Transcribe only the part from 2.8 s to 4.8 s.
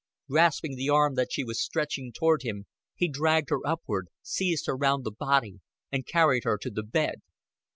he dragged her upward, seized her